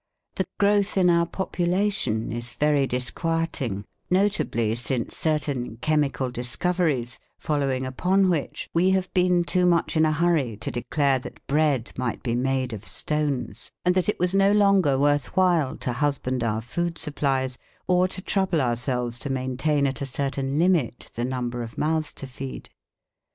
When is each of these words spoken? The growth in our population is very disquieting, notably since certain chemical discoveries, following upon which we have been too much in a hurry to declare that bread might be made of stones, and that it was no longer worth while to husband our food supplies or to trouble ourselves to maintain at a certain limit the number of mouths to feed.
The 0.33 0.47
growth 0.59 0.97
in 0.97 1.11
our 1.11 1.27
population 1.27 2.31
is 2.31 2.55
very 2.55 2.87
disquieting, 2.87 3.85
notably 4.09 4.73
since 4.73 5.15
certain 5.15 5.77
chemical 5.77 6.31
discoveries, 6.31 7.19
following 7.37 7.85
upon 7.85 8.27
which 8.27 8.67
we 8.73 8.89
have 8.97 9.13
been 9.13 9.43
too 9.43 9.67
much 9.67 9.95
in 9.95 10.03
a 10.03 10.11
hurry 10.11 10.57
to 10.57 10.71
declare 10.71 11.19
that 11.19 11.45
bread 11.45 11.91
might 11.99 12.23
be 12.23 12.33
made 12.33 12.73
of 12.73 12.87
stones, 12.87 13.69
and 13.85 13.93
that 13.93 14.09
it 14.09 14.17
was 14.17 14.33
no 14.33 14.51
longer 14.51 14.97
worth 14.97 15.37
while 15.37 15.77
to 15.77 15.93
husband 15.93 16.43
our 16.43 16.61
food 16.61 16.97
supplies 16.97 17.59
or 17.85 18.07
to 18.07 18.23
trouble 18.23 18.59
ourselves 18.59 19.19
to 19.19 19.29
maintain 19.29 19.85
at 19.85 20.01
a 20.01 20.07
certain 20.07 20.57
limit 20.57 21.11
the 21.13 21.23
number 21.25 21.61
of 21.61 21.77
mouths 21.77 22.11
to 22.13 22.25
feed. 22.25 22.69